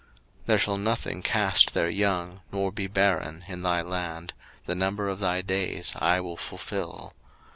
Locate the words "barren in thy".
2.87-3.83